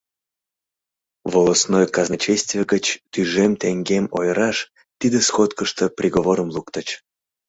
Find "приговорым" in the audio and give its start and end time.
5.97-6.49